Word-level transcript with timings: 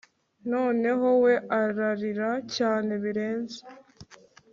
noneho 0.51 1.07
we 1.23 1.33
ararira 1.59 2.29
cyane 2.55 2.91
birenze 3.03 3.59